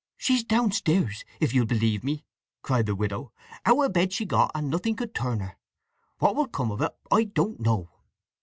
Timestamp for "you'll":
1.53-1.67